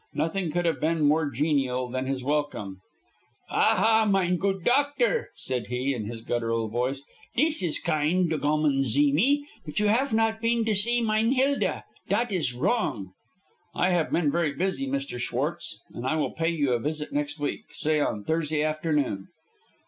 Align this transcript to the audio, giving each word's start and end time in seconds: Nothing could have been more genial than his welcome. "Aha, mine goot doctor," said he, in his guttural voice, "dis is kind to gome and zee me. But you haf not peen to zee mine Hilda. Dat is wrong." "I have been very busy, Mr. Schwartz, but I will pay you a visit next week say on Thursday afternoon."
Nothing 0.15 0.49
could 0.49 0.65
have 0.65 0.81
been 0.81 1.01
more 1.03 1.29
genial 1.29 1.87
than 1.87 2.07
his 2.07 2.23
welcome. 2.23 2.81
"Aha, 3.51 4.07
mine 4.09 4.37
goot 4.37 4.63
doctor," 4.63 5.29
said 5.35 5.67
he, 5.67 5.93
in 5.93 6.05
his 6.07 6.23
guttural 6.23 6.69
voice, 6.69 7.03
"dis 7.35 7.61
is 7.61 7.77
kind 7.77 8.27
to 8.31 8.39
gome 8.39 8.65
and 8.65 8.83
zee 8.83 9.13
me. 9.13 9.47
But 9.63 9.79
you 9.79 9.89
haf 9.89 10.11
not 10.11 10.41
peen 10.41 10.65
to 10.65 10.73
zee 10.73 11.03
mine 11.03 11.33
Hilda. 11.33 11.83
Dat 12.09 12.31
is 12.31 12.55
wrong." 12.55 13.11
"I 13.75 13.91
have 13.91 14.11
been 14.11 14.31
very 14.31 14.53
busy, 14.53 14.87
Mr. 14.87 15.19
Schwartz, 15.19 15.79
but 15.93 16.03
I 16.03 16.15
will 16.15 16.31
pay 16.33 16.49
you 16.49 16.71
a 16.73 16.79
visit 16.79 17.13
next 17.13 17.39
week 17.39 17.61
say 17.71 17.99
on 17.99 18.23
Thursday 18.23 18.63
afternoon." 18.63 19.27